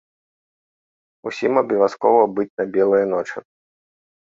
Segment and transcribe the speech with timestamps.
[1.33, 3.49] Усім абавязкова быць на белыя ночы!